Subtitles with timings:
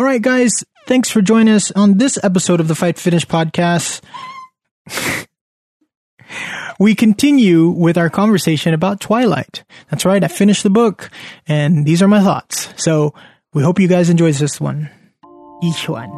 [0.00, 4.00] All right, guys, thanks for joining us on this episode of the Fight Finish podcast.
[6.80, 9.62] we continue with our conversation about Twilight.
[9.90, 11.10] That's right, I finished the book,
[11.46, 12.72] and these are my thoughts.
[12.82, 13.12] So
[13.52, 14.88] we hope you guys enjoy this one.
[15.62, 16.08] Each one.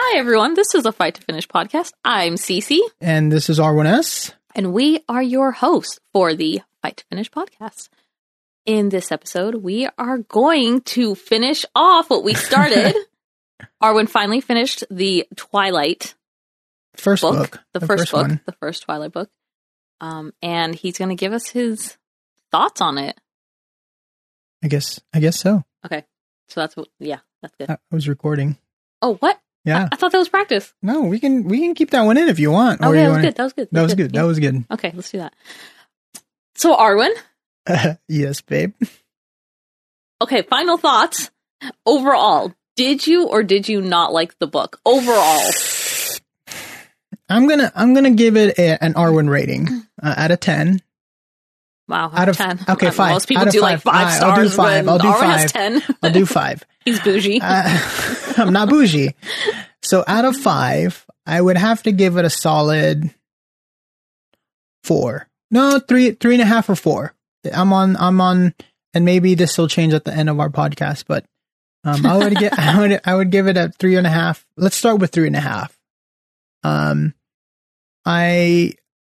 [0.00, 0.54] Hi, everyone.
[0.54, 1.92] This is a Fight to Finish podcast.
[2.04, 4.32] I'm Cece, And this is R1S.
[4.54, 7.88] And we are your hosts for the Fight to Finish podcast.
[8.66, 12.94] In this episode, we are going to finish off what we started.
[13.82, 16.14] Arwen finally finished the Twilight
[16.94, 17.60] First book, book.
[17.72, 18.40] the, first, book, one.
[18.46, 19.30] the first Twilight book.
[20.00, 21.96] Um, and he's going to give us his
[22.50, 23.18] thoughts on it.
[24.62, 25.64] I guess, I guess so.
[25.86, 26.04] Okay.
[26.48, 27.70] So that's what, yeah, that's good.
[27.70, 28.58] I was recording.
[29.00, 29.40] Oh, what?
[29.64, 29.88] Yeah.
[29.92, 30.72] I thought that was practice.
[30.82, 32.80] No, we can, we can keep that one in if you want.
[32.80, 33.34] Okay, you that was wanna- good.
[33.36, 33.68] That was good.
[33.72, 34.12] That was good.
[34.14, 34.64] That was good.
[34.70, 35.34] Okay, let's do that.
[36.54, 37.10] So, Arwen,
[38.08, 38.74] yes, babe.
[40.22, 41.30] okay, final thoughts.
[41.84, 44.80] Overall, did you or did you not like the book?
[44.86, 45.42] Overall,
[47.28, 49.68] I'm gonna I'm gonna give it a, an Arwen rating
[50.02, 50.80] uh, out of ten.
[51.88, 52.60] wow, Out of- 10.
[52.70, 53.12] okay, five.
[53.12, 53.94] Most people do like five.
[53.94, 54.88] five Alright, I'll do five.
[54.88, 55.52] I'll do Arwen five.
[55.52, 55.82] 10.
[56.02, 56.64] I'll do five.
[56.84, 57.40] He's bougie.
[57.42, 57.64] Uh,
[58.36, 59.14] I'm not bougie.
[59.82, 63.14] So out of five, I would have to give it a solid
[64.84, 65.28] four.
[65.50, 67.14] No, three, three and a half or four.
[67.52, 68.54] I'm on, I'm on,
[68.94, 71.24] and maybe this will change at the end of our podcast, but
[71.84, 74.46] um, I would get, I would, I would give it a three and a half.
[74.56, 75.76] Let's start with three and a half.
[76.62, 77.14] Um,
[78.04, 78.74] I,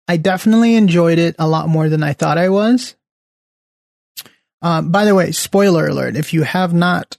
[0.08, 2.94] I definitely enjoyed it a lot more than I thought I was.
[4.62, 7.16] Um, by the way, spoiler alert: if you have not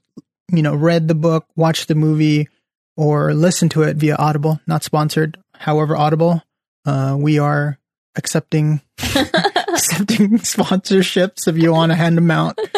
[0.53, 2.47] you know, read the book, watched the movie,
[2.95, 5.37] or listened to it via Audible, not sponsored.
[5.55, 6.41] However, Audible,
[6.85, 7.79] uh, we are
[8.15, 12.57] accepting accepting sponsorships if you want to hand them out.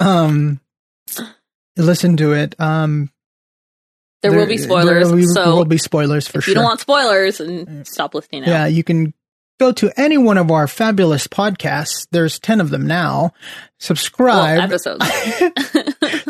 [0.00, 0.60] Um,
[1.76, 2.54] listen to it.
[2.60, 3.10] Um,
[4.22, 5.08] there will be spoilers.
[5.08, 6.52] There will, so will be spoilers for if sure.
[6.52, 8.48] you don't want spoilers, and stop listening now.
[8.48, 9.12] Yeah, you can
[9.58, 12.06] go to any one of our fabulous podcasts.
[12.12, 13.20] There's 10 of them now.
[13.20, 13.34] Well,
[13.78, 14.60] Subscribe.
[14.60, 15.04] episodes.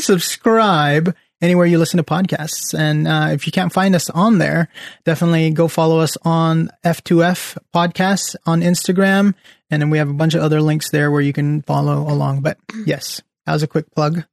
[0.00, 2.76] Subscribe anywhere you listen to podcasts.
[2.76, 4.69] And uh, if you can't find us on there,
[5.04, 9.34] definitely go follow us on F2F Podcasts on Instagram.
[9.70, 12.41] And then we have a bunch of other links there where you can follow along.
[12.41, 14.25] But yes, that was a quick plug.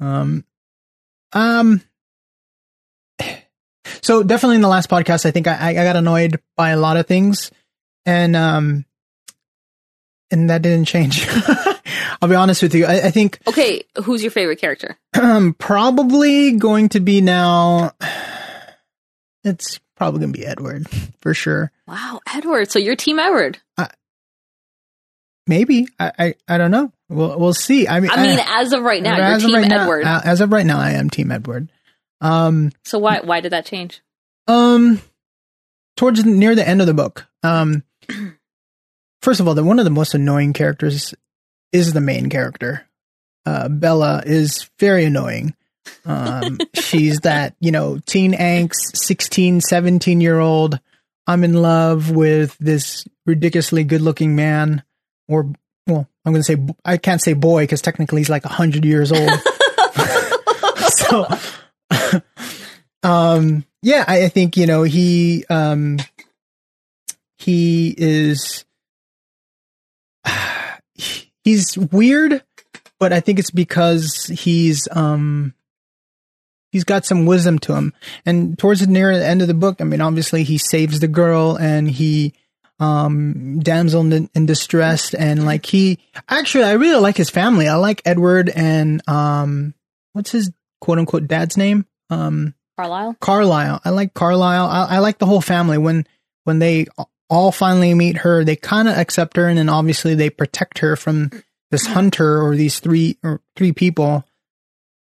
[0.00, 0.44] Um,
[1.32, 1.80] um,
[4.02, 6.96] so definitely in the last podcast, I think I, I got annoyed by a lot
[6.96, 7.50] of things,
[8.04, 8.84] and um,
[10.30, 11.26] and that didn't change.
[12.20, 12.86] I'll be honest with you.
[12.86, 14.98] I, I think okay, who's your favorite character?
[15.20, 17.92] um, probably going to be now.
[19.44, 20.86] It's probably going to be Edward
[21.20, 21.70] for sure.
[21.86, 22.70] Wow, Edward.
[22.70, 23.58] So you're Team Edward.
[25.46, 26.90] Maybe I, I, I don't know.
[27.10, 27.86] We'll we'll see.
[27.86, 30.04] I mean, I mean, as of right now, you're of Team right Edward.
[30.06, 31.70] uh, as of right now, I am Team Edward.
[32.22, 34.00] Um, so why why did that change?
[34.48, 35.00] um,
[35.96, 37.26] towards near the end of the book.
[37.42, 37.82] Um,
[39.22, 41.14] first of all, the one of the most annoying characters
[41.72, 42.86] is the main character.
[43.46, 45.54] Uh, Bella is very annoying.
[46.04, 50.80] Um, she's that, you know, teen angst, 16, 17 year old.
[51.26, 54.82] I'm in love with this ridiculously good looking man
[55.28, 55.50] or,
[55.86, 58.84] well, I'm going to say, I can't say boy because technically he's like a hundred
[58.84, 59.30] years old.
[60.88, 61.26] so,
[63.02, 65.98] um, yeah, I, I think, you know, he, um,
[67.38, 68.64] he is,
[71.44, 72.42] he's weird,
[72.98, 75.54] but I think it's because he's, um,
[76.72, 77.92] he's got some wisdom to him.
[78.26, 81.08] And towards the near the end of the book, I mean, obviously he saves the
[81.08, 82.34] girl and he,
[82.80, 85.14] um, damsel in, in distress.
[85.14, 87.68] And like he, actually, I really like his family.
[87.68, 89.74] I like Edward and, um,
[90.14, 90.50] what's his
[90.80, 91.86] quote unquote dad's name?
[92.10, 93.16] Um, Carlisle.
[93.20, 93.80] Carlisle.
[93.84, 94.66] I like Carlisle.
[94.66, 95.78] I, I like the whole family.
[95.78, 96.06] When
[96.42, 96.86] when they
[97.30, 100.96] all finally meet her, they kind of accept her, and then obviously they protect her
[100.96, 101.30] from
[101.70, 104.24] this hunter or these three or three people.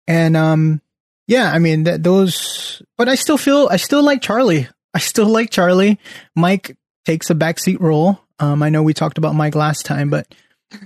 [0.06, 0.80] And um,
[1.26, 2.82] yeah, I mean that those.
[2.96, 4.68] But I still feel I still like Charlie.
[4.94, 5.98] I still like Charlie.
[6.36, 8.20] Mike takes a backseat role.
[8.38, 10.32] Um, I know we talked about Mike last time, but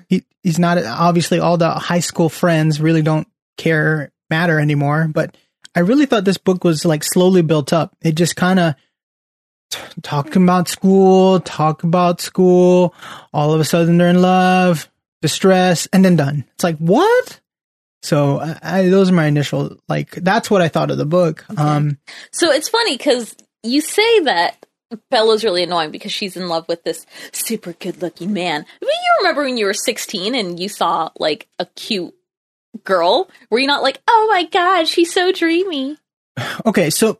[0.09, 5.09] he he's not obviously all the high school friends really don't care matter anymore.
[5.09, 5.37] But
[5.75, 7.97] I really thought this book was like slowly built up.
[8.03, 8.75] It just kind of
[9.71, 12.95] t- talking about school, talk about school.
[13.33, 14.91] All of a sudden they're in love,
[15.23, 16.45] distress, and then done.
[16.55, 17.41] It's like what?
[18.03, 20.13] So I, I, those are my initial like.
[20.13, 21.45] That's what I thought of the book.
[21.59, 21.99] Um,
[22.31, 24.65] So it's funny because you say that
[25.11, 28.65] Bella's really annoying because she's in love with this super good looking man.
[28.65, 32.15] I mean, you remember when you were 16 and you saw like a cute
[32.85, 33.29] girl?
[33.51, 35.97] Were you not like, oh my god, she's so dreamy?
[36.65, 37.19] Okay, so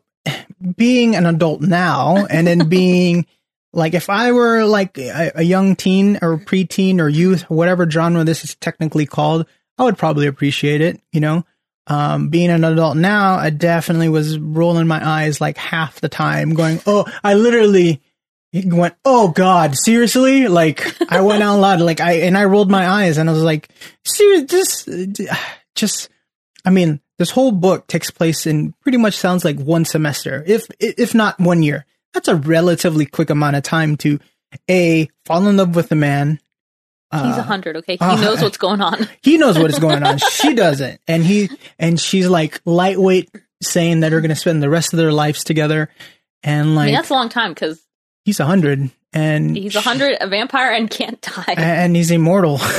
[0.75, 3.25] being an adult now and then being
[3.71, 8.23] like if I were like a, a young teen or preteen or youth, whatever genre
[8.23, 9.45] this is technically called,
[9.77, 11.45] I would probably appreciate it, you know.
[11.87, 16.53] Um, being an adult now, I definitely was rolling my eyes like half the time,
[16.53, 18.01] going, "Oh, I literally
[18.53, 22.87] went, oh God, seriously!" Like I went out loud, like I and I rolled my
[22.87, 23.69] eyes, and I was like,
[24.03, 24.89] "Serious, just,
[25.73, 26.09] just."
[26.63, 30.65] I mean, this whole book takes place in pretty much sounds like one semester, if
[30.79, 31.85] if not one year.
[32.13, 34.19] That's a relatively quick amount of time to
[34.67, 36.39] a fall in love with a man,
[37.11, 37.93] He's a hundred, okay?
[37.93, 39.07] He uh, knows what's going on.
[39.23, 40.19] he knows what is going on.
[40.19, 41.01] she doesn't.
[41.07, 41.49] And he
[41.79, 43.31] and she's like lightweight
[43.63, 45.89] saying that they're gonna spend the rest of their lives together.
[46.43, 47.81] And like I mean, that's a long time because
[48.25, 51.55] he's a hundred and he's a hundred, a vampire and can't die.
[51.57, 52.59] And he's immortal.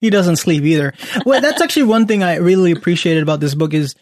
[0.00, 0.94] he doesn't sleep either.
[1.26, 3.94] Well, that's actually one thing I really appreciated about this book is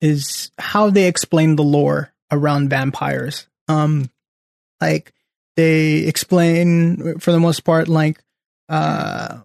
[0.00, 3.46] is how they explain the lore around vampires.
[3.66, 4.10] Um
[4.80, 5.12] like
[5.58, 8.22] they explain for the most part like
[8.68, 9.38] uh,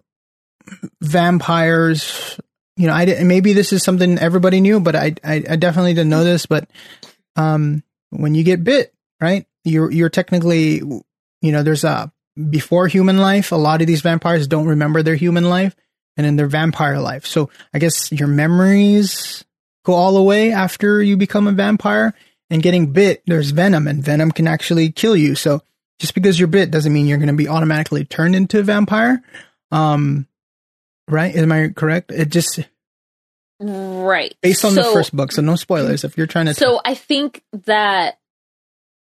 [1.00, 2.38] vampires.
[2.76, 6.10] You know, I maybe this is something everybody knew, but I, I, I definitely didn't
[6.10, 6.46] know this.
[6.46, 6.68] But
[7.34, 12.12] um, when you get bit, right, you're you're technically, you know, there's a
[12.48, 13.50] before human life.
[13.50, 15.74] A lot of these vampires don't remember their human life,
[16.16, 17.26] and in their vampire life.
[17.26, 19.44] So I guess your memories
[19.84, 22.14] go all the way after you become a vampire.
[22.50, 25.34] And getting bit, there's venom, and venom can actually kill you.
[25.34, 25.62] So
[25.98, 29.22] just because you're bit doesn't mean you're going to be automatically turned into a vampire.
[29.70, 30.28] Um,
[31.08, 31.34] right?
[31.34, 32.12] Am I correct?
[32.12, 32.60] It just
[33.60, 36.04] right based on so, the first book, so no spoilers.
[36.04, 38.18] If you're trying to, so t- I think that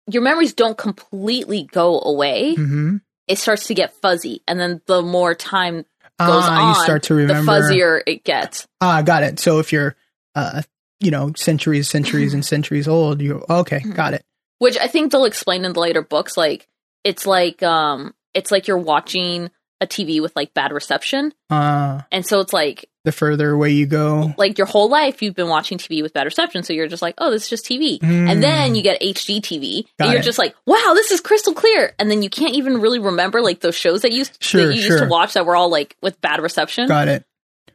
[0.07, 2.55] your memories don't completely go away.
[2.55, 2.97] Mm-hmm.
[3.27, 5.85] It starts to get fuzzy, and then the more time
[6.27, 7.51] goes ah, on, you start to remember.
[7.51, 8.67] The fuzzier it gets.
[8.81, 9.39] Ah, got it.
[9.39, 9.95] So if you're,
[10.35, 10.63] uh,
[10.99, 13.91] you know, centuries, centuries, and centuries old, you okay, mm-hmm.
[13.91, 14.23] got it.
[14.59, 16.67] Which I think they'll explain in the later books, like
[17.03, 19.51] it's like um it's like you're watching
[19.83, 21.33] a TV with like bad reception.
[21.49, 25.35] Uh, and so it's like the further away you go, like your whole life you've
[25.35, 27.99] been watching TV with bad reception, so you're just like, oh, this is just TV.
[27.99, 28.31] Mm.
[28.31, 30.25] And then you get HD TV, Got and you're it.
[30.25, 31.93] just like, wow, this is crystal clear.
[31.99, 34.81] And then you can't even really remember like those shows that you sure, that you
[34.81, 34.91] sure.
[34.91, 36.87] used to watch that were all like with bad reception.
[36.87, 37.25] Got it.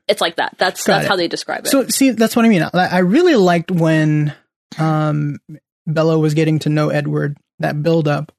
[0.08, 0.56] It's like that.
[0.58, 1.08] That's Got that's it.
[1.08, 1.68] how they describe it.
[1.68, 2.62] So see, that's what I mean.
[2.72, 4.34] I really liked when
[4.78, 5.38] um
[5.86, 7.36] Bella was getting to know Edward.
[7.60, 8.32] That build up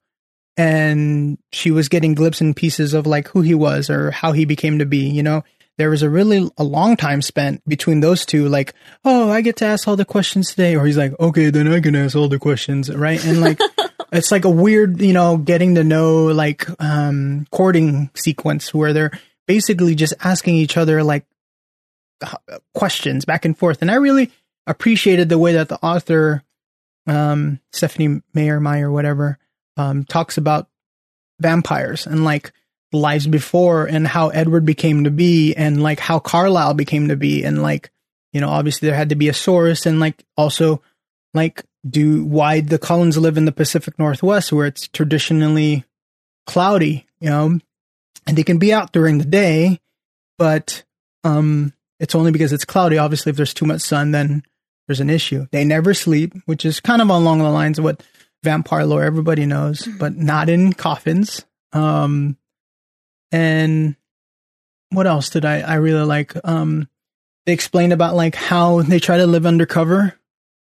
[0.60, 4.44] and she was getting glimpses and pieces of like who he was or how he
[4.44, 5.42] became to be, you know.
[5.78, 9.56] There was a really a long time spent between those two, like, oh, I get
[9.56, 12.28] to ask all the questions today, or he's like, okay, then I can ask all
[12.28, 13.24] the questions, right?
[13.24, 13.58] And like,
[14.12, 19.18] it's like a weird, you know, getting to know like um courting sequence where they're
[19.46, 21.24] basically just asking each other like
[22.74, 24.30] questions back and forth, and I really
[24.66, 26.42] appreciated the way that the author,
[27.06, 29.38] um, Stephenie Meyer, Meyer, whatever,
[29.76, 30.68] um, talks about
[31.40, 32.52] vampires and like
[32.92, 37.44] lives before and how Edward became to be and like how Carlisle became to be
[37.44, 37.90] and like
[38.32, 40.82] you know obviously there had to be a source and like also
[41.32, 45.84] like do why the Cullens live in the Pacific Northwest where it's traditionally
[46.46, 47.58] cloudy you know
[48.26, 49.80] and they can be out during the day
[50.36, 50.82] but
[51.22, 52.98] um it's only because it's cloudy.
[52.98, 54.42] Obviously if there's too much sun then
[54.88, 55.46] there's an issue.
[55.52, 58.02] They never sleep which is kind of along the lines of what
[58.42, 59.98] vampire lore everybody knows, mm-hmm.
[59.98, 61.44] but not in coffins.
[61.72, 62.36] Um,
[63.32, 63.96] and
[64.90, 66.34] what else did I, I really like?
[66.44, 66.88] Um,
[67.46, 70.14] they explained about like how they try to live undercover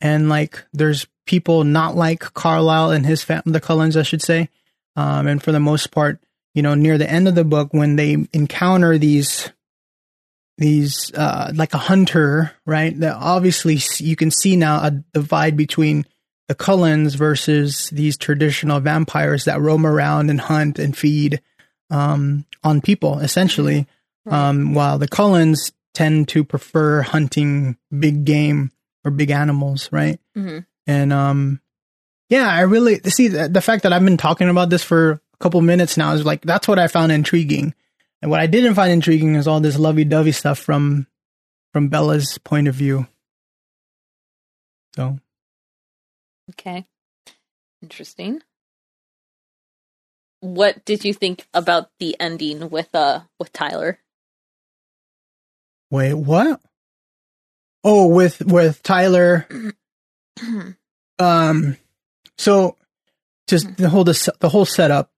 [0.00, 4.48] and like there's people not like Carlisle and his family, the Cullens, I should say.
[4.96, 6.18] Um, and for the most part,
[6.54, 9.50] you know, near the end of the book, when they encounter these,
[10.58, 12.98] these, uh, like a hunter, right?
[12.98, 16.04] That obviously you can see now a divide between
[16.50, 21.40] the Cullens versus these traditional vampires that roam around and hunt and feed
[21.90, 23.86] um, on people, essentially.
[24.24, 24.48] Right.
[24.48, 28.72] Um, while the Cullens tend to prefer hunting big game
[29.04, 30.18] or big animals, right?
[30.36, 30.58] Mm-hmm.
[30.88, 31.60] And um,
[32.28, 35.20] yeah, I really see the, the fact that I've been talking about this for a
[35.38, 37.74] couple minutes now is like that's what I found intriguing.
[38.22, 41.06] And what I didn't find intriguing is all this lovey-dovey stuff from
[41.72, 43.06] from Bella's point of view.
[44.96, 45.20] So
[46.50, 46.86] Okay.
[47.82, 48.42] Interesting.
[50.40, 53.98] What did you think about the ending with uh with Tyler?
[55.90, 56.60] Wait, what?
[57.84, 59.46] Oh, with with Tyler.
[61.18, 61.76] um
[62.38, 62.76] so
[63.48, 65.10] just the whole the, the whole setup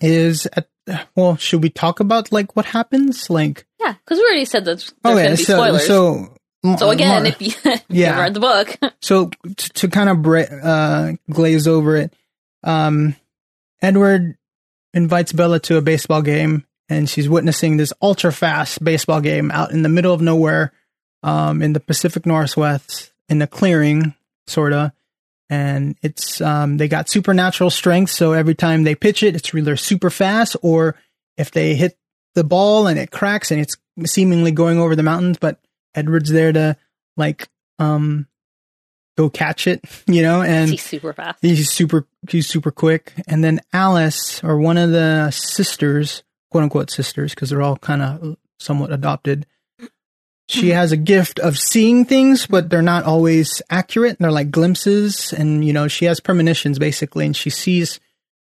[0.00, 0.68] is at,
[1.14, 3.30] well, should we talk about like what happens?
[3.30, 5.86] Like, Yeah, because we already said that okay, going to be so spoilers.
[5.86, 6.36] So,
[6.78, 7.52] so again, if you,
[7.88, 8.18] Yeah.
[8.20, 9.26] read the book, so
[9.56, 12.12] t- to kind of bra- uh, glaze over it,
[12.62, 13.16] um,
[13.80, 14.36] Edward
[14.94, 19.72] invites Bella to a baseball game, and she's witnessing this ultra fast baseball game out
[19.72, 20.72] in the middle of nowhere,
[21.22, 24.14] um, in the Pacific Northwest, in a clearing,
[24.46, 24.92] sorta.
[25.50, 29.76] And it's um, they got supernatural strength, so every time they pitch it, it's either
[29.76, 30.94] super fast, or
[31.36, 31.98] if they hit
[32.34, 33.76] the ball and it cracks and it's
[34.06, 35.60] seemingly going over the mountains, but
[35.94, 36.76] Edward's there to
[37.16, 38.26] like um
[39.16, 41.38] go catch it, you know, and he's super fast.
[41.42, 43.12] he's super he's super quick.
[43.26, 48.02] And then Alice or one of the sisters, quote unquote sisters, because they're all kind
[48.02, 49.46] of somewhat adopted.
[50.48, 54.18] She has a gift of seeing things, but they're not always accurate.
[54.18, 58.00] They're like glimpses, and you know she has premonitions basically, and she sees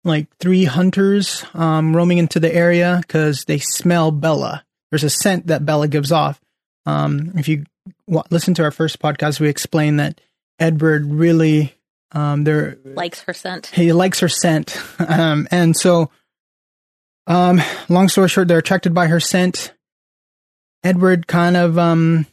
[0.03, 4.63] like three hunters um, roaming into the area because they smell Bella.
[4.91, 6.39] There's a scent that Bella gives off.
[6.85, 7.65] Um, if you
[8.07, 10.21] wa listen to our first podcast, we explained that
[10.59, 11.75] Edward really
[12.11, 13.67] um, they're Likes her scent.
[13.67, 16.09] he likes her scent, um, and so
[17.27, 19.73] um, long story short, they're attracted by her scent.
[20.83, 22.27] Edward kind of um,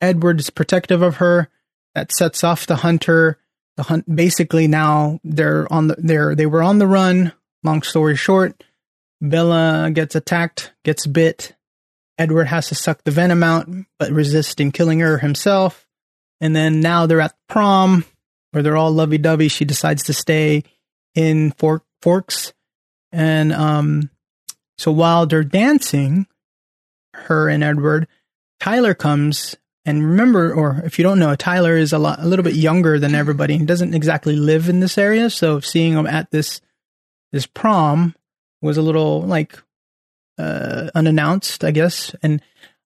[0.00, 1.48] Edward is protective of her.
[1.94, 3.38] That sets off the hunter.
[3.76, 7.32] The hunt basically now they're on the they're they were on the run.
[7.62, 8.64] Long story short,
[9.20, 11.54] Bella gets attacked, gets bit.
[12.18, 15.86] Edward has to suck the venom out, but resisting killing her himself.
[16.40, 18.04] And then now they're at prom,
[18.50, 19.48] where they're all lovey dovey.
[19.48, 20.64] She decides to stay
[21.14, 22.52] in Fork Forks,
[23.10, 24.10] and um,
[24.76, 26.26] so while they're dancing,
[27.14, 28.06] her and Edward,
[28.60, 29.56] Tyler comes.
[29.84, 32.98] And remember, or if you don't know, Tyler is a lot, a little bit younger
[32.98, 33.56] than everybody.
[33.56, 36.60] He doesn't exactly live in this area, so seeing him at this
[37.32, 38.14] this prom
[38.60, 39.58] was a little like
[40.38, 42.14] uh, unannounced, I guess.
[42.22, 42.40] And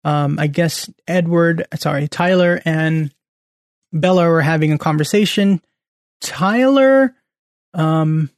[0.04, 3.12] um, I guess Edward, sorry, Tyler and
[3.92, 5.60] Bella were having a conversation.
[6.20, 7.14] Tyler,
[7.74, 8.30] um,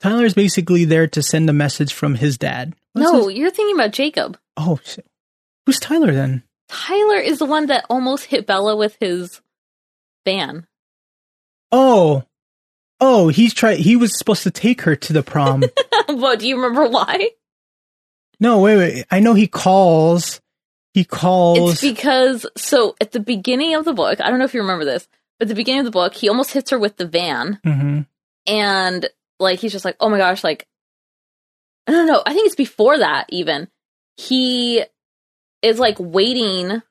[0.00, 2.74] Tyler is basically there to send a message from his dad.
[2.92, 4.38] What's no, his- you're thinking about Jacob.
[4.56, 4.78] oh,
[5.66, 6.42] who's Tyler then?
[6.68, 9.40] Tyler is the one that almost hit Bella with his
[10.24, 10.66] van.
[11.70, 12.24] Oh,
[13.00, 13.74] oh, he's try.
[13.74, 15.64] He was supposed to take her to the prom.
[16.06, 17.30] but do you remember why?
[18.44, 19.04] No, wait, wait.
[19.10, 20.40] I know he calls.
[20.92, 21.72] He calls.
[21.72, 24.84] It's because so at the beginning of the book, I don't know if you remember
[24.84, 25.08] this,
[25.38, 28.00] but at the beginning of the book, he almost hits her with the van, hmm
[28.46, 29.08] and
[29.40, 30.68] like he's just like, oh my gosh, like
[31.86, 32.22] I don't know.
[32.24, 33.68] I think it's before that even.
[34.16, 34.84] He
[35.62, 36.82] is like waiting.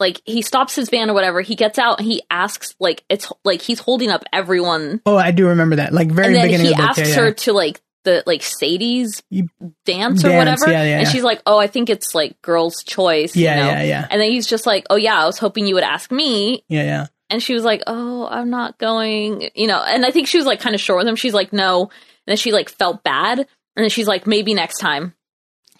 [0.00, 1.40] Like he stops his van or whatever.
[1.40, 5.30] He gets out and he asks like it's like he's holding up everyone, Oh, I
[5.30, 5.92] do remember that.
[5.92, 6.90] Like very and then beginning he of the book.
[6.98, 7.34] asks yeah, her yeah.
[7.34, 9.48] to like the like Sadie's You-
[9.84, 11.12] dance or Dance, whatever, yeah, yeah, and yeah.
[11.12, 13.34] she's like, oh, I think it's like girls' choice.
[13.36, 13.68] Yeah, you know?
[13.70, 16.10] yeah, yeah, And then he's just like, oh yeah, I was hoping you would ask
[16.12, 16.64] me.
[16.68, 17.06] yeah, yeah.
[17.30, 19.82] And she was like, oh, I'm not going, you know.
[19.82, 21.16] And I think she was like kind of sure with him.
[21.16, 21.82] She's like, no.
[21.82, 21.90] And
[22.26, 23.38] then she like felt bad.
[23.38, 23.46] And
[23.82, 25.14] then she's like, maybe next time.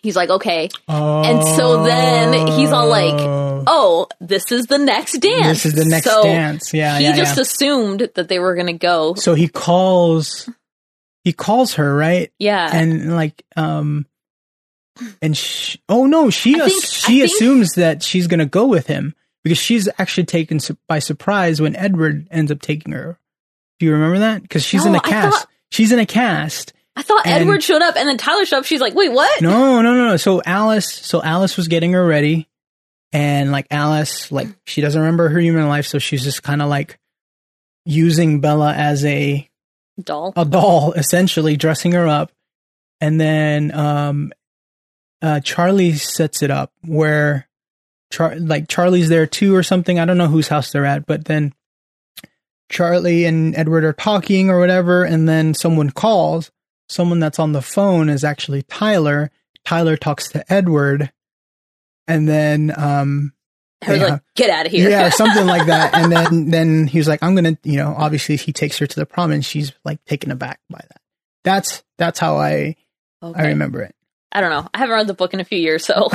[0.02, 0.68] He's like, okay.
[0.88, 5.62] And so then he's all like, Oh, oh this is the next dance.
[5.62, 6.74] This is the next So dance.
[6.74, 9.14] Yeah, He yeah, just assumed that they were going to go.
[9.14, 10.48] so he calls.
[11.24, 12.68] He calls her right, Yeah.
[12.72, 14.06] and like, um,
[15.22, 18.46] and she, oh no, she I ass- think- she I think- assumes that she's gonna
[18.46, 22.92] go with him because she's actually taken su- by surprise when Edward ends up taking
[22.92, 23.18] her.
[23.80, 24.42] Do you remember that?
[24.42, 25.38] Because she's in a cast.
[25.38, 26.72] thought- she's in a cast.
[26.96, 28.64] I thought and- Edward showed up and then Tyler showed up.
[28.66, 29.42] She's like, wait, what?
[29.42, 30.16] No, no, no, no.
[30.16, 32.46] So Alice, so Alice was getting her ready,
[33.12, 36.68] and like Alice, like she doesn't remember her human life, so she's just kind of
[36.68, 36.98] like
[37.84, 39.48] using Bella as a
[40.02, 40.32] Doll.
[40.36, 42.32] a doll, essentially dressing her up,
[43.00, 44.32] and then um,
[45.22, 47.48] uh, Charlie sets it up where,
[48.10, 49.98] Char- like Charlie's there too or something.
[49.98, 51.52] I don't know whose house they're at, but then
[52.70, 56.50] Charlie and Edward are talking or whatever, and then someone calls.
[56.88, 59.30] Someone that's on the phone is actually Tyler.
[59.64, 61.12] Tyler talks to Edward,
[62.08, 63.32] and then um,
[63.86, 64.06] I was yeah.
[64.06, 64.88] like, get out of here.
[64.90, 65.94] yeah, something like that.
[65.94, 69.00] And then then he was like, I'm gonna, you know, obviously he takes her to
[69.00, 71.00] the prom, and she's like taken aback by that.
[71.44, 72.76] That's that's how I
[73.22, 73.40] Okay.
[73.42, 73.94] I remember it.
[74.32, 74.68] I don't know.
[74.74, 76.08] I haven't read the book in a few years, so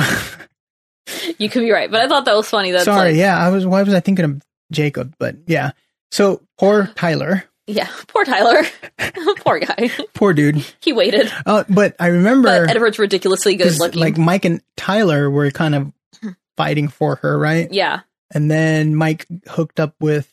[1.38, 1.90] you could be right.
[1.90, 2.70] But I thought that was funny.
[2.70, 3.66] That's Sorry, like, yeah, I was.
[3.66, 5.14] Why was I thinking of Jacob?
[5.18, 5.72] But yeah,
[6.12, 8.62] so poor Tyler, yeah, poor Tyler.
[9.44, 9.90] poor guy.
[10.14, 10.64] poor dude.
[10.80, 11.32] he waited.
[11.46, 14.00] Uh, but I remember But Edward's ridiculously good looking.
[14.00, 15.92] like Mike and Tyler were kind of
[16.60, 17.72] fighting for her, right?
[17.72, 18.00] yeah.
[18.32, 20.32] And then Mike hooked up with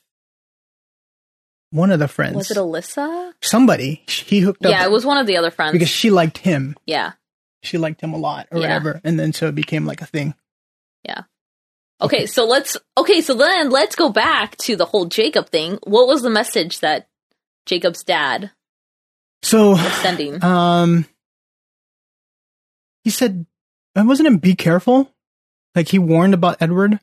[1.71, 2.35] one of the friends.
[2.35, 3.33] Was it Alyssa?
[3.41, 4.03] somebody?
[4.07, 5.71] He hooked up Yeah, it was one of the other friends.
[5.73, 6.75] because she liked him.
[6.85, 7.13] yeah.
[7.63, 8.67] She liked him a lot, or Yeah.
[8.67, 10.35] whatever, and then so it became like a thing.
[11.03, 11.23] Yeah.
[11.99, 15.79] Okay, so let's okay, so then let's go back to the whole Jacob thing.
[15.83, 17.09] What was the message that
[17.65, 18.51] Jacob's dad
[19.41, 20.41] So, was sending?
[20.43, 21.05] um,
[23.03, 23.47] he said,
[23.95, 25.11] wasn't it be careful?
[25.77, 26.99] Like he warned about Edward.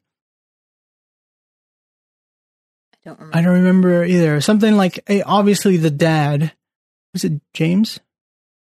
[3.07, 3.37] I don't remember.
[3.39, 4.41] I don't remember either.
[4.41, 6.51] Something like eh, obviously the dad
[7.13, 8.01] was it James?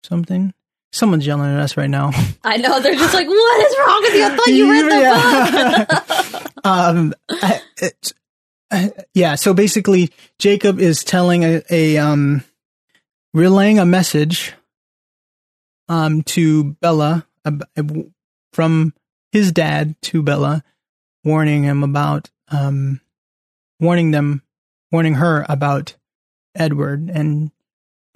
[0.03, 0.53] Something.
[0.91, 2.11] Someone's yelling at us right now.
[2.43, 4.23] I know they're just like, what is wrong with you?
[4.23, 6.51] I thought you read the book.
[6.63, 8.13] um, I- it's,
[8.69, 9.33] uh, yeah.
[9.33, 12.43] So basically, Jacob is telling a, a um,
[13.33, 14.53] relaying a message
[15.89, 17.67] um to Bella ab-
[18.53, 18.93] from
[19.31, 20.63] his dad to Bella,
[21.23, 23.01] warning him about um,
[23.79, 24.41] warning them,
[24.91, 25.95] warning her about
[26.55, 27.51] Edward and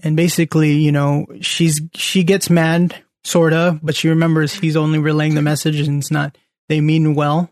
[0.04, 5.36] and basically, you know, she's she gets mad, sorta, but she remembers he's only relaying
[5.36, 6.38] the message and it's not
[6.70, 7.52] they mean well.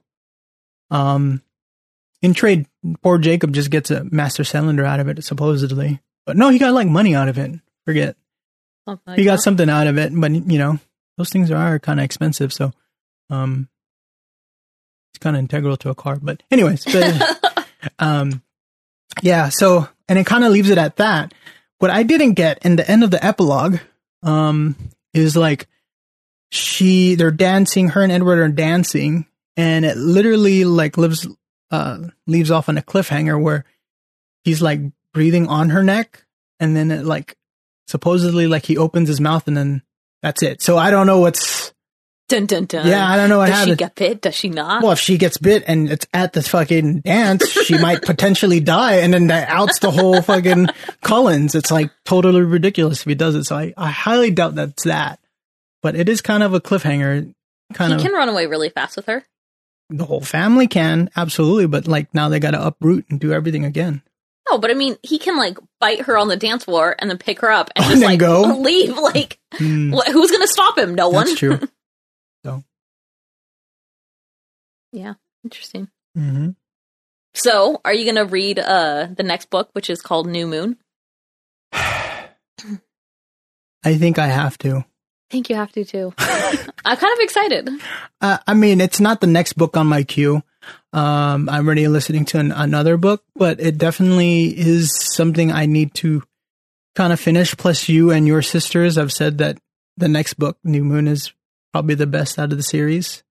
[0.89, 1.41] Um
[2.21, 2.65] in trade,
[3.01, 6.01] poor Jacob just gets a master cylinder out of it, supposedly.
[6.25, 7.51] But no, he got like money out of it.
[7.85, 8.17] Forget.
[8.85, 9.41] Like he got that.
[9.41, 10.79] something out of it, but you know,
[11.17, 12.73] those things are kind of expensive, so
[13.29, 13.69] um
[15.11, 16.17] it's kind of integral to a car.
[16.21, 17.67] But anyways, but
[17.99, 18.41] um
[19.21, 21.33] yeah so and it kind of leaves it at that
[21.79, 23.79] what i didn't get in the end of the epilogue
[24.23, 24.75] um
[25.13, 25.67] is like
[26.51, 29.25] she they're dancing her and edward are dancing
[29.57, 31.27] and it literally like lives
[31.71, 33.65] uh leaves off on a cliffhanger where
[34.43, 34.79] he's like
[35.13, 36.25] breathing on her neck
[36.59, 37.35] and then it like
[37.87, 39.81] supposedly like he opens his mouth and then
[40.21, 41.73] that's it so i don't know what's
[42.29, 42.87] dun dun dun.
[42.87, 44.21] yeah i don't know what Does she get bit?
[44.21, 44.81] Does she not?
[44.81, 48.95] well, if she gets bit and it's at the fucking dance, she might potentially die,
[48.97, 50.67] and then that outs the whole fucking
[51.01, 51.55] Cullens.
[51.55, 53.43] It's like totally ridiculous if he does it.
[53.43, 55.19] So I, I highly doubt that's that.
[55.81, 57.33] But it is kind of a cliffhanger.
[57.73, 59.25] Kind he of can run away really fast with her.
[59.89, 63.65] the whole family can absolutely, but like now they got to uproot and do everything
[63.65, 64.01] again.
[64.49, 67.17] No, but I mean, he can like bite her on the dance floor and then
[67.19, 68.41] pick her up and just then like go.
[68.59, 68.95] leave.
[68.97, 69.93] Like, hmm.
[69.93, 70.95] wh- who's gonna stop him?
[70.95, 71.25] No one.
[71.25, 71.59] that's true.
[74.91, 75.89] Yeah, interesting.
[76.15, 76.49] hmm
[77.33, 80.77] So, are you gonna read uh the next book, which is called New Moon?
[81.71, 82.27] I
[83.97, 84.77] think I have to.
[84.77, 86.13] I think you have to too.
[86.19, 87.69] I'm kind of excited.
[88.19, 90.41] Uh, I mean, it's not the next book on my queue.
[90.91, 95.93] Um, I'm already listening to an, another book, but it definitely is something I need
[95.95, 96.23] to
[96.95, 97.55] kind of finish.
[97.55, 99.59] Plus, you and your sisters have said that
[99.97, 101.31] the next book, New Moon, is
[101.71, 103.23] probably the best out of the series.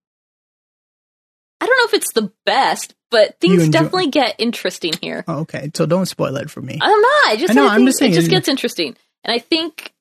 [1.61, 5.25] I don't know if it's the best, but things enjoy- definitely get interesting here.
[5.27, 6.79] Oh, okay, so don't spoil it for me.
[6.81, 7.27] I'm not.
[7.29, 9.39] I just I know, I I'm think just saying it just gets interesting, and I
[9.39, 9.93] think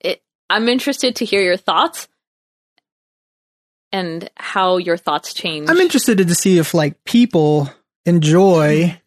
[0.00, 0.22] it.
[0.48, 2.08] I'm interested to hear your thoughts
[3.92, 5.68] and how your thoughts change.
[5.68, 7.70] I'm interested to see if like people
[8.06, 8.98] enjoy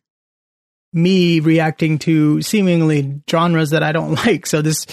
[0.93, 4.45] me reacting to seemingly genres that I don't like.
[4.45, 4.85] So this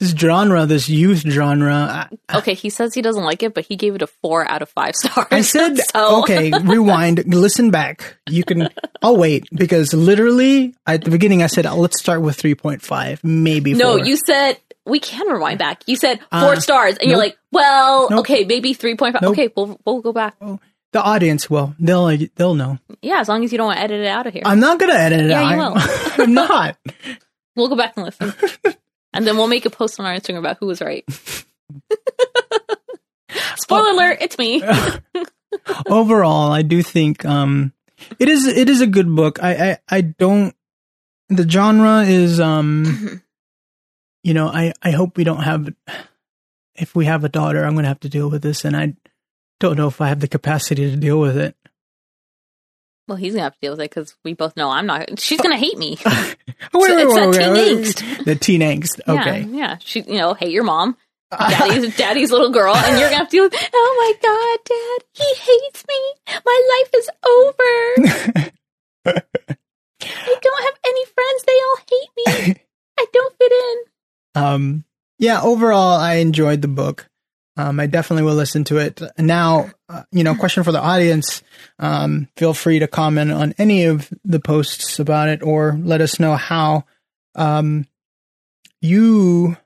[0.00, 3.76] this genre, this youth genre, I, okay, he says he doesn't like it, but he
[3.76, 5.28] gave it a four out of five stars.
[5.30, 6.22] I said, so.
[6.22, 8.16] okay, rewind, listen back.
[8.28, 8.68] You can,
[9.02, 13.96] I'll wait because literally at the beginning I said, let's start with 3.5, maybe No,
[13.98, 14.06] four.
[14.06, 15.82] you said we can rewind back.
[15.86, 18.20] You said four Uh, stars, and you're like, well, Nope.
[18.20, 19.22] okay, maybe three point five.
[19.22, 19.32] Nope.
[19.32, 20.34] Okay, we'll we'll go back.
[20.94, 22.78] The audience will, they'll, they'll know.
[23.02, 24.78] Yeah, as long as you don't want to edit it out of here, I'm not
[24.78, 25.50] going to edit it Yeah, out.
[25.50, 25.74] you will.
[26.24, 26.76] I'm, not.
[27.56, 28.32] we'll go back and listen,
[29.12, 31.04] and then we'll make a post on our Instagram about who was right.
[33.56, 33.96] Spoiler Oh.
[33.96, 34.18] alert!
[34.20, 34.62] It's me.
[35.86, 37.72] Overall, I do think, um,
[38.18, 39.42] it is, it is a good book.
[39.42, 40.54] I, I, I don't,
[41.28, 43.22] the genre is, um,
[44.22, 45.68] you know, I, I hope we don't have,
[46.74, 48.94] if we have a daughter, I'm going to have to deal with this and I
[49.60, 51.56] don't know if I have the capacity to deal with it.
[53.06, 55.20] Well, he's gonna have to deal with it because we both know I'm not.
[55.20, 55.98] She's gonna hate me.
[56.06, 56.36] Wait,
[56.72, 58.24] wait, it's wait, teen angst.
[58.24, 59.00] The teen angst.
[59.06, 59.40] Okay.
[59.42, 59.76] Yeah, yeah.
[59.80, 60.96] She, you know, hate your mom.
[61.30, 63.54] Daddy's daddy's little girl, and you're gonna have to deal with.
[63.74, 66.40] Oh my god, Dad, he hates me.
[66.46, 68.50] My life is over.
[70.00, 71.44] I don't have any friends.
[71.46, 72.62] They all hate me.
[72.98, 74.42] I don't fit in.
[74.42, 74.84] um,
[75.18, 77.08] yeah, overall, I enjoyed the book.
[77.56, 79.00] Um, I definitely will listen to it.
[79.16, 81.42] Now, uh, you know, question for the audience.
[81.78, 86.18] Um, feel free to comment on any of the posts about it or let us
[86.18, 86.84] know how,
[87.36, 87.86] um,
[88.80, 89.56] you,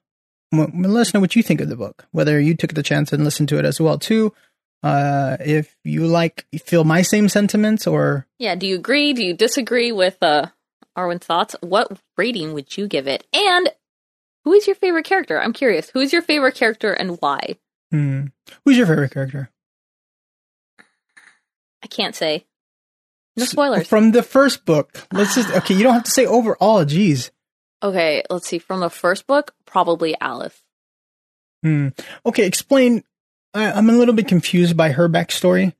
[0.53, 3.24] let us know what you think of the book, whether you took the chance and
[3.24, 4.33] listened to it as well, too.
[4.83, 8.55] Uh, if you like, feel my same sentiments or Yeah.
[8.55, 9.12] Do you agree?
[9.12, 10.46] Do you disagree with uh
[10.98, 11.55] Arwen's thoughts.
[11.61, 13.24] What rating would you give it?
[13.33, 13.70] And
[14.44, 15.40] who is your favorite character?
[15.40, 15.90] I'm curious.
[15.90, 17.57] Who is your favorite character and why?
[17.90, 18.27] Hmm.
[18.64, 19.51] Who's your favorite character?
[21.83, 22.44] I can't say.
[23.37, 23.87] No S- spoilers.
[23.88, 25.07] From the first book.
[25.12, 27.31] Let's just okay, you don't have to say overall, geez.
[27.83, 28.59] Okay, let's see.
[28.59, 30.61] From the first book, probably Alice.
[31.62, 31.88] Hmm.
[32.27, 33.03] Okay, explain
[33.55, 35.74] I, I'm a little bit confused by her backstory.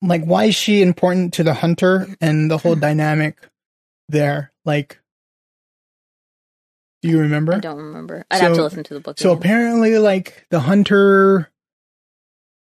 [0.00, 3.36] Like why is she important to the hunter and the whole dynamic
[4.08, 4.52] there?
[4.64, 5.00] Like
[7.02, 7.54] do you remember?
[7.54, 8.24] I don't remember.
[8.30, 9.18] I'd have to listen to the book.
[9.18, 9.38] So again.
[9.38, 11.50] apparently, like the hunter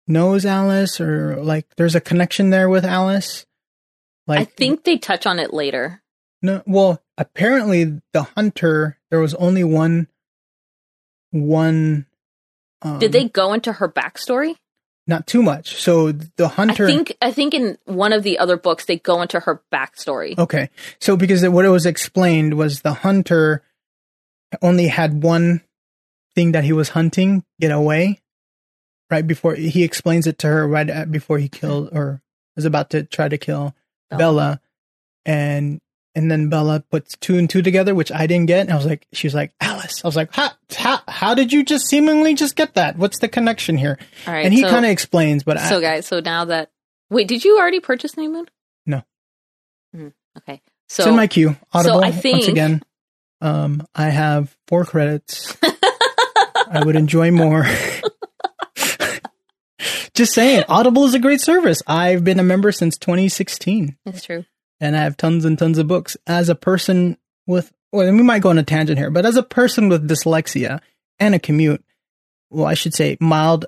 [0.08, 3.46] knows Alice, or like there's a connection there with Alice.
[4.26, 6.02] Like I think they touch on it later.
[6.42, 6.62] no.
[6.66, 10.08] Well, apparently the hunter there was only one.
[11.30, 12.06] One.
[12.82, 14.56] Um, Did they go into her backstory?
[15.06, 15.76] Not too much.
[15.76, 16.84] So the hunter.
[16.84, 20.36] I think I think in one of the other books they go into her backstory.
[20.36, 20.70] Okay.
[20.98, 23.62] So because what it was explained was the hunter
[24.62, 25.62] only had one
[26.34, 28.20] thing that he was hunting get away
[29.10, 32.20] right before he explains it to her right at, before he killed or
[32.56, 33.74] was about to try to kill
[34.10, 34.18] Bella.
[34.18, 34.60] Bella.
[35.26, 35.80] And
[36.16, 38.60] and then Bella puts two and two together which I didn't get.
[38.60, 40.04] And I was like she's like Alice.
[40.04, 42.96] I was like how how, how did you just seemingly just get that?
[42.96, 43.98] What's the connection here?
[44.26, 46.70] All right, and he so, kind of explains but so I, guys, so now that
[47.10, 48.46] wait, did you already purchase New Moon?
[48.86, 49.02] No.
[49.96, 51.56] Mhm, Okay, it's so in my queue.
[51.72, 52.82] Audible I think, once again
[53.40, 55.56] um I have four credits
[56.70, 57.66] I would enjoy more.
[60.14, 61.82] Just saying, Audible is a great service.
[61.86, 64.44] I've been a member since 2016 That's true.
[64.80, 66.16] and I have tons and tons of books.
[66.26, 69.42] As a person with, well, we might go on a tangent here, but as a
[69.42, 70.80] person with dyslexia
[71.18, 71.84] and a commute,
[72.50, 73.66] well, I should say mild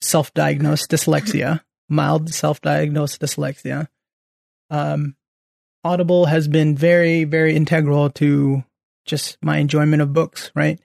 [0.00, 3.88] self diagnosed dyslexia, mild self diagnosed dyslexia,
[4.70, 5.14] um,
[5.84, 8.64] Audible has been very, very integral to
[9.04, 10.78] just my enjoyment of books, right?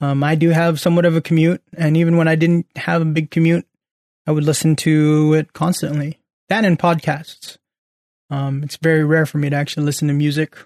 [0.00, 3.06] Um, I do have somewhat of a commute, and even when I didn't have a
[3.06, 3.66] big commute,
[4.26, 6.20] I would listen to it constantly.
[6.48, 7.56] That and podcasts.
[8.30, 10.56] Um, it's very rare for me to actually listen to music.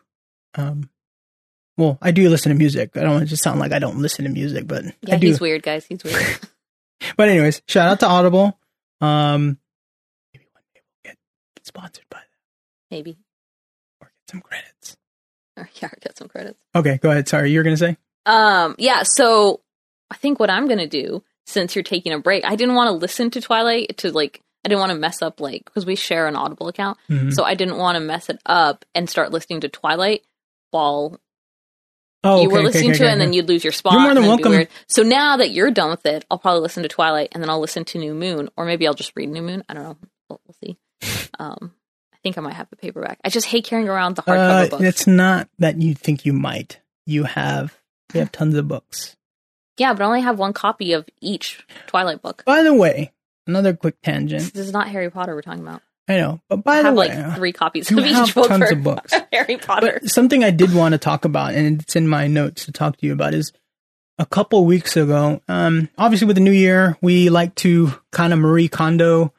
[0.55, 0.91] Um,
[1.77, 2.97] well, I do listen to music.
[2.97, 5.19] I don't want to just sound like I don't listen to music, but Yeah, I
[5.19, 5.27] do.
[5.29, 5.87] he's weird, guys.
[5.87, 6.39] He's weird.
[7.17, 8.59] But anyways, shout out to Audible.
[9.01, 9.57] Um,
[10.35, 11.17] maybe one day we'll get
[11.67, 12.27] sponsored by them
[12.91, 13.17] Maybe.
[14.03, 14.97] or get some credits.
[15.57, 16.61] Or, yeah, get some credits.
[16.75, 17.29] Okay, go ahead.
[17.29, 17.97] Sorry, you were gonna say.
[18.27, 19.61] Um, yeah, so
[20.11, 22.93] I think what I'm gonna do, since you're taking a break, I didn't want to
[22.93, 26.27] listen to Twilight to like I didn't want to mess up like because we share
[26.27, 27.33] an Audible account, Mhm.
[27.33, 30.23] so I didn't want to mess it up and start listening to Twilight
[30.71, 31.19] while
[32.23, 33.13] Oh, you were okay, okay, listening okay, to it, okay.
[33.13, 33.95] and then you'd lose your spot.
[33.95, 34.69] You're more than then it'd be welcome.
[34.89, 37.61] So now that you're done with it, I'll probably listen to Twilight, and then I'll
[37.61, 39.65] listen to New Moon, or maybe I'll just read New Moon.
[39.71, 39.97] I don't know.
[40.29, 40.77] We'll, we'll see.
[41.39, 41.80] Um, I
[42.23, 43.19] think I might have the paperback.
[43.25, 44.83] I just hate carrying around the hardcover Uh, books.
[44.83, 46.81] it's not that you think you might.
[47.07, 47.77] You have.
[48.15, 49.17] You have tons of books.
[49.79, 52.43] Yeah, but I only have one copy of each Twilight book.
[52.45, 53.13] By the way,
[53.47, 54.53] another quick tangent.
[54.53, 55.83] This is not Harry Potter we're talking about.
[56.09, 58.13] I know, but by the way I the have way, like three copies of each
[58.13, 59.15] have book tons of books.
[59.33, 60.01] Harry Potter.
[60.03, 62.97] But something I did want to talk about, and it's in my notes to talk
[62.97, 63.53] to you about, is
[64.19, 65.41] a couple weeks ago.
[65.49, 69.33] Um, obviously, with the new year, we like to kind of Marie Kondo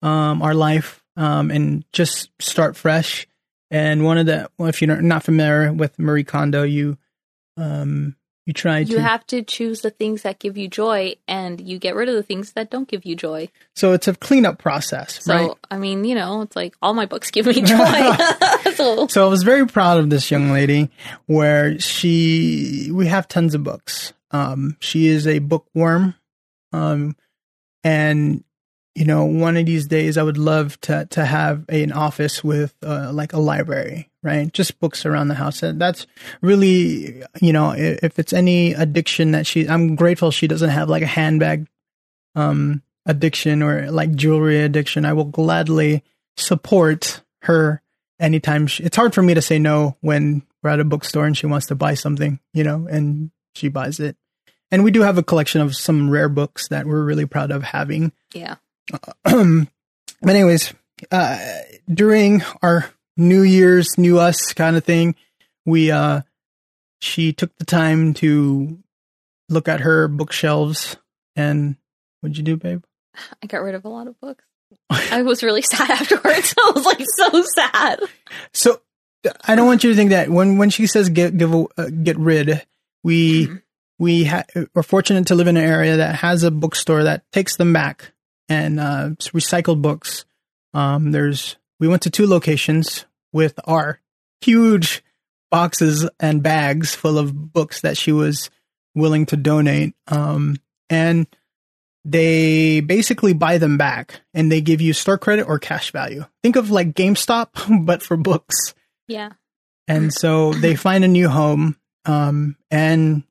[0.00, 3.26] um, our life um, and just start fresh.
[3.70, 6.98] And one of the, well, if you're not familiar with Marie Kondo, you
[7.56, 8.92] um, you try you to.
[8.92, 12.14] You have to choose the things that give you joy, and you get rid of
[12.16, 13.48] the things that don't give you joy.
[13.76, 15.50] so it's a cleanup process, So, right?
[15.70, 18.10] I mean, you know, it's like all my books give me joy.
[18.74, 20.90] so, So I was very proud of this young lady
[21.26, 24.12] where she we have tons of books.
[24.32, 26.14] Um she is a bookworm.
[26.72, 27.16] Um
[27.84, 28.44] and
[28.94, 32.44] you know, one of these days I would love to to have a, an office
[32.44, 34.52] with uh, like a library, right?
[34.52, 35.62] Just books around the house.
[35.62, 36.06] And That's
[36.42, 40.88] really, you know, i- if it's any addiction that she I'm grateful she doesn't have
[40.90, 41.66] like a handbag
[42.34, 45.04] um addiction or like jewelry addiction.
[45.04, 46.02] I will gladly
[46.36, 47.82] support her
[48.20, 51.36] anytime she, it's hard for me to say no when we're at a bookstore and
[51.36, 54.16] she wants to buy something, you know, and she buys it.
[54.70, 57.62] And we do have a collection of some rare books that we're really proud of
[57.62, 58.12] having.
[58.34, 58.56] yeah.
[59.24, 59.68] But
[60.26, 60.72] anyways,
[61.10, 61.38] uh,
[61.92, 65.14] during our New Year's, new us kind of thing,
[65.64, 66.22] we, uh,
[67.00, 68.78] she took the time to
[69.48, 70.96] look at her bookshelves
[71.36, 71.76] and
[72.20, 72.84] what'd you do, babe?
[73.42, 74.44] I got rid of a lot of books.
[74.90, 76.54] I was really sad afterwards.
[76.58, 78.00] I was like so sad.
[78.52, 78.80] So
[79.44, 81.88] I don't want you to think that when when she says get give a- uh,
[81.90, 82.64] get rid,
[83.04, 83.48] we
[83.98, 87.56] we ha- are fortunate to live in an area that has a bookstore that takes
[87.56, 88.12] them back
[88.52, 90.24] and uh, recycled books.
[90.74, 94.00] Um, there's we went to two locations with our
[94.40, 95.02] huge
[95.50, 98.50] boxes and bags full of books that she was
[98.94, 99.94] willing to donate.
[100.08, 100.56] Um,
[100.88, 101.26] and
[102.04, 106.24] they basically buy them back and they give you store credit or cash value.
[106.42, 108.74] Think of like GameStop, but for books.
[109.08, 109.30] Yeah.
[109.88, 111.76] And so they find a new home.
[112.04, 113.22] Um, and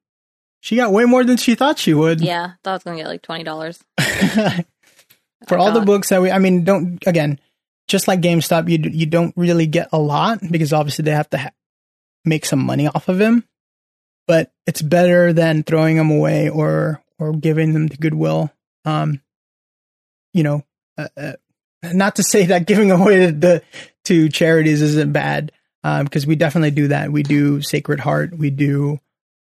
[0.62, 2.22] she got way more than she thought she would.
[2.22, 2.52] Yeah.
[2.64, 4.66] Thought I was going to get like $20.
[5.48, 7.40] for all the books that we, I mean, don't, again,
[7.88, 11.38] just like GameStop, you, you don't really get a lot because obviously they have to
[11.38, 11.52] ha-
[12.26, 13.44] make some money off of them.
[14.28, 18.52] But it's better than throwing them away or, or giving them to Goodwill.
[18.86, 19.20] Um,
[20.34, 20.64] you know,
[20.98, 21.34] uh, uh,
[21.84, 23.64] not to say that giving away the, the
[24.06, 25.52] to charities isn't bad,
[25.84, 27.12] um, because we definitely do that.
[27.12, 29.00] We do Sacred Heart, we do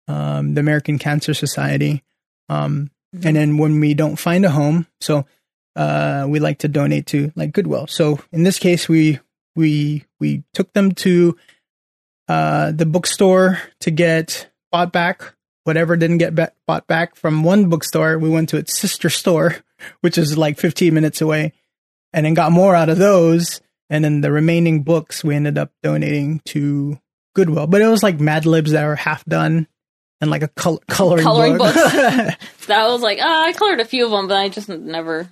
[0.08, 2.03] um, the American Cancer Society,
[2.49, 3.27] um, Mm-hmm.
[3.27, 5.27] and then when we don't find a home, so
[5.76, 7.88] uh, we like to donate to like Goodwill.
[7.88, 9.20] So in this case, we
[9.56, 11.38] we we took them to
[12.28, 15.34] uh, the bookstore to get bought back
[15.64, 18.18] whatever didn't get ba- bought back from one bookstore.
[18.20, 19.58] We went to its sister store,
[20.02, 21.54] which is like 15 minutes away,
[22.12, 23.62] and then got more out of those.
[23.90, 27.00] And then the remaining books we ended up donating to
[27.36, 27.68] Goodwill.
[27.68, 29.68] But it was like Mad Libs that were half done
[30.22, 31.74] and like a col- coloring, Coloring book.
[31.74, 32.38] That
[32.88, 35.30] was like, ah, I colored a few of them, but I just never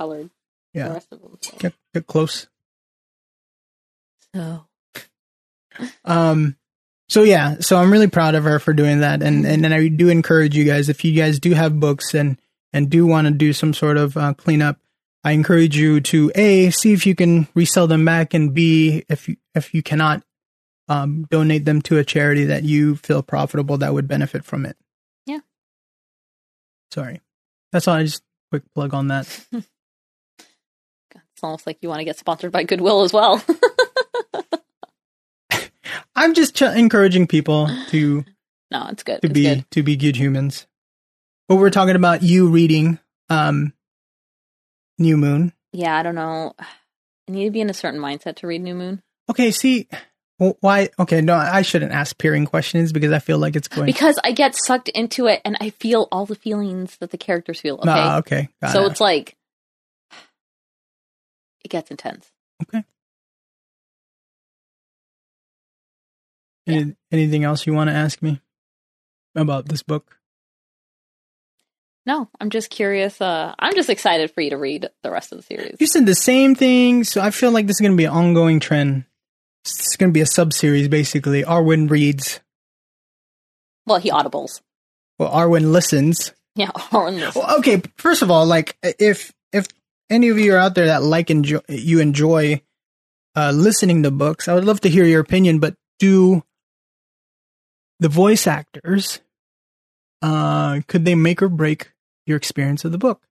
[0.00, 0.30] colored
[0.72, 1.36] the yeah, rest of them.
[1.40, 1.56] So.
[1.58, 2.46] get, get close.
[4.34, 4.64] so.
[6.04, 6.56] Um,
[7.08, 9.88] so yeah, so I'm really proud of her for doing that, and and then I
[9.88, 12.38] do encourage you guys if you guys do have books and
[12.72, 14.78] and do want to do some sort of uh, cleanup,
[15.24, 19.28] I encourage you to a see if you can resell them back, and b if
[19.28, 20.22] you if you cannot,
[20.88, 24.76] um, donate them to a charity that you feel profitable that would benefit from it.
[25.26, 25.40] Yeah.
[26.92, 27.20] Sorry,
[27.72, 27.96] that's all.
[27.96, 29.46] I just quick plug on that.
[31.40, 33.42] It's almost like you want to get sponsored by Goodwill as well.
[36.14, 38.26] I'm just ch- encouraging people to
[38.70, 39.22] no, it's good.
[39.22, 39.64] to it's be good.
[39.70, 40.66] to be good humans.
[41.48, 42.98] But we're talking about you reading
[43.30, 43.72] um
[44.98, 45.54] New Moon.
[45.72, 46.52] Yeah, I don't know.
[47.28, 49.88] I need to be in a certain mindset to read New Moon Okay, see
[50.38, 53.86] well, why okay, no, I shouldn't ask peering questions because I feel like it's going
[53.86, 57.60] because I get sucked into it and I feel all the feelings that the characters
[57.62, 57.76] feel.
[57.76, 58.48] Okay, Ah, okay.
[58.60, 58.90] got so it.
[58.92, 59.36] it's like
[61.64, 62.30] it gets intense.
[66.66, 68.40] Any, anything else you want to ask me
[69.34, 70.16] about this book?
[72.06, 73.20] No, I'm just curious.
[73.20, 75.76] Uh, I'm just excited for you to read the rest of the series.
[75.78, 78.12] You said the same thing, so I feel like this is going to be an
[78.12, 79.04] ongoing trend.
[79.64, 81.42] It's going to be a sub series basically.
[81.42, 82.40] Arwen reads,
[83.86, 84.60] Well, he audibles.
[85.18, 86.32] well, Arwen listens.
[86.56, 87.34] Yeah, or this.
[87.34, 89.32] Well, okay, first of all, like if
[90.10, 92.60] any of you are out there that like enjoy you enjoy
[93.36, 95.60] uh, listening to books, I would love to hear your opinion.
[95.60, 96.42] But do
[98.00, 99.20] the voice actors
[100.22, 101.92] uh, could they make or break
[102.26, 103.22] your experience of the book?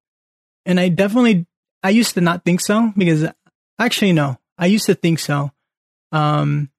[0.66, 1.46] And I definitely
[1.84, 3.26] I used to not think so because
[3.78, 5.52] actually no, I used to think so.
[6.12, 6.70] Um,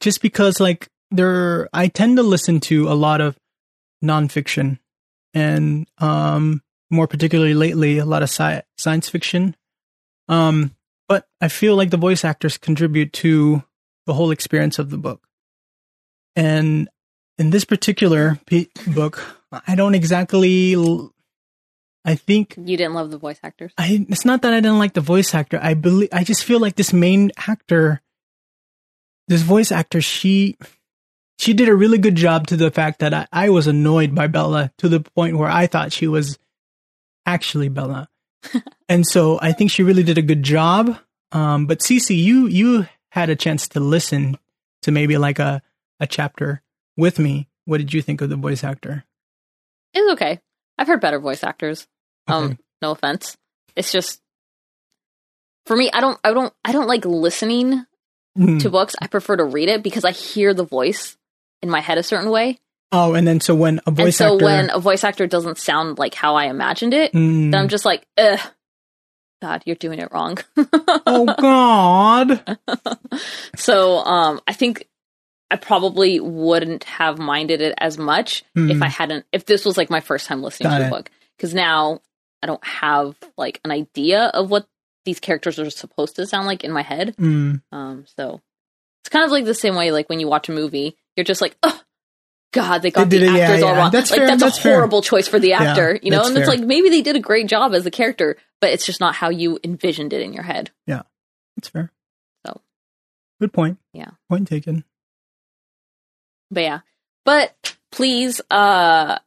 [0.00, 3.38] just because like there, I tend to listen to a lot of
[4.04, 4.78] nonfiction
[5.32, 9.56] and um more particularly lately a lot of sci- science fiction
[10.28, 10.74] um
[11.08, 13.62] but i feel like the voice actors contribute to
[14.06, 15.26] the whole experience of the book
[16.36, 16.88] and
[17.38, 19.24] in this particular p- book
[19.66, 21.12] i don't exactly l-
[22.04, 23.72] i think You didn't love the voice actors.
[23.78, 25.58] I it's not that I didn't like the voice actor.
[25.62, 28.00] I believe I just feel like this main actor,
[29.28, 30.56] this voice actor, she
[31.38, 34.26] she did a really good job to the fact that I, I was annoyed by
[34.26, 36.38] Bella to the point where I thought she was
[37.26, 38.08] actually Bella.
[38.88, 40.96] and so I think she really did a good job.
[41.32, 44.36] Um, but Cece, you you had a chance to listen
[44.82, 45.62] to maybe like a
[46.00, 46.62] a chapter
[46.96, 47.48] with me.
[47.64, 49.04] What did you think of the voice actor?
[49.94, 50.40] It's okay.
[50.78, 51.86] I've heard better voice actors.
[52.26, 52.56] Um, Okay.
[52.80, 53.36] no offense.
[53.76, 54.20] It's just
[55.66, 55.90] for me.
[55.92, 56.18] I don't.
[56.24, 56.52] I don't.
[56.64, 57.84] I don't like listening
[58.36, 58.56] Hmm.
[58.58, 58.94] to books.
[59.00, 61.16] I prefer to read it because I hear the voice
[61.62, 62.58] in my head a certain way.
[62.92, 65.58] Oh, and then so when a and voice so actor, when a voice actor doesn't
[65.58, 67.50] sound like how I imagined it, Hmm.
[67.50, 68.38] then I'm just like, ugh,
[69.40, 70.38] God, you're doing it wrong.
[71.06, 72.58] oh God.
[73.56, 74.88] so um, I think
[75.50, 78.82] I probably wouldn't have minded it as much if Hmm.
[78.82, 79.26] I hadn't.
[79.32, 80.90] If this was like my first time listening Got to it.
[80.90, 82.00] the book, because now
[82.42, 84.66] I don't have like an idea of what
[85.04, 87.16] these characters are supposed to sound like in my head.
[87.16, 88.40] Mm, Um, so
[89.02, 91.40] it's kind of like the same way, like when you watch a movie, you're just
[91.40, 91.80] like, oh,
[92.52, 93.78] God, they got They the did it- yeah, actors all yeah.
[93.78, 93.90] wrong.
[93.90, 94.74] That's like fair, that's, that's a fair.
[94.74, 96.24] horrible choice for the Yeah, actor, you know.
[96.26, 99.00] And it's like maybe they did a great job as the character, but it's just
[99.00, 100.70] not how you envisioned it in your head.
[100.86, 101.02] Yeah,
[101.56, 101.90] that's fair.
[102.46, 102.60] So.
[103.40, 103.78] good point.
[103.94, 104.10] Yeah.
[104.28, 104.84] Point taken.
[106.50, 106.80] But yeah.
[107.24, 109.18] But please uh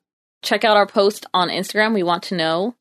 [0.43, 1.93] check out our post on Instagram.
[1.93, 2.75] We want to know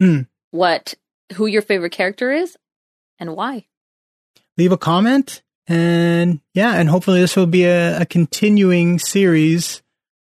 [0.00, 0.22] Hmm.
[0.52, 0.94] what
[1.34, 2.56] who your favorite character is
[3.18, 3.66] and why.
[4.56, 9.82] leave a comment and yeah and hopefully this will be a, a continuing series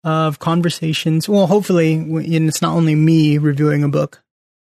[0.03, 1.27] of conversations.
[1.27, 4.21] Well hopefully and it's not only me reviewing a book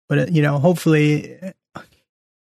[0.09, 1.38] but uh, you know hopefully
[1.75, 1.81] uh,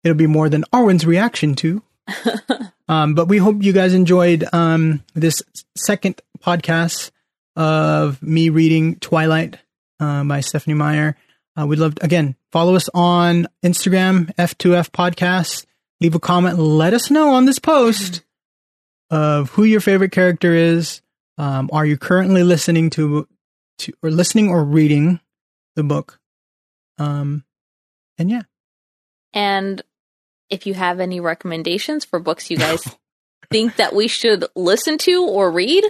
[0.04, 1.82] it'll be more than arwen's reaction to.
[2.90, 5.44] Um, but we hope you guys enjoyed um, this
[5.76, 7.12] second podcast
[7.54, 9.58] of me reading twilight
[10.00, 11.16] uh, by stephenie meyer.
[11.56, 15.66] Uh, we'd love to, again follow us on instagram f2f podcast
[16.00, 16.58] leave a comment.
[16.58, 18.22] Let us know on this post
[19.10, 21.02] of who your favorite character is.
[21.38, 23.26] Um, are you currently listening to,
[23.78, 25.20] to or listening or reading
[25.76, 26.20] the book?
[26.98, 27.44] Um,
[28.18, 28.42] and yeah,
[29.32, 29.82] And
[30.50, 32.82] if you have any recommendations for books you guys
[33.50, 35.84] think that we should listen to or read,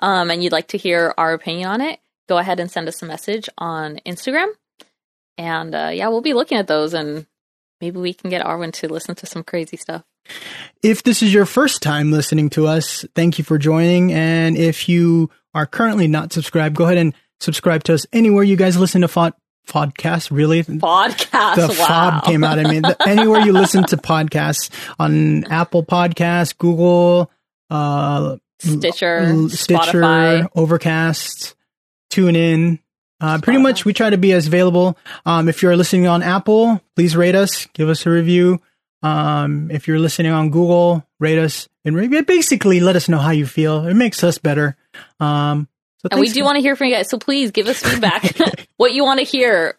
[0.00, 3.02] um, and you'd like to hear our opinion on it, go ahead and send us
[3.02, 4.48] a message on Instagram.
[5.36, 7.26] And uh, yeah, we'll be looking at those and
[7.80, 10.02] maybe we can get Arwen to listen to some crazy stuff.
[10.82, 14.12] if this is your first time listening to us, thank you for joining.
[14.12, 18.56] And if you are currently not subscribed, go ahead and subscribe to us anywhere you
[18.56, 19.34] guys listen to fod-
[19.68, 20.30] podcasts.
[20.30, 21.56] Really, Podcast.
[21.56, 22.20] the wow.
[22.20, 22.58] fob came out.
[22.58, 27.30] I mean, the, anywhere you listen to podcasts on Apple Podcasts, Google,
[27.70, 30.48] uh, Stitcher, Stitcher, Spotify.
[30.54, 31.54] Overcast,
[32.10, 32.78] tune in.
[33.24, 34.98] Uh, pretty much, we try to be as available.
[35.24, 38.60] Um, if you're listening on Apple, please rate us, give us a review.
[39.02, 43.30] Um, if you're listening on Google, rate us and re- basically let us know how
[43.30, 43.86] you feel.
[43.86, 44.76] It makes us better.
[45.20, 45.68] Um,
[46.00, 47.08] so And we do for- want to hear from you guys.
[47.08, 48.36] So please give us feedback,
[48.76, 49.78] what you want to hear.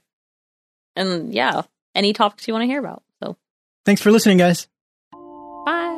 [0.96, 1.62] And yeah,
[1.94, 3.04] any topics you want to hear about.
[3.22, 3.38] So
[3.86, 4.68] thanks for listening, guys.
[5.12, 5.92] bye.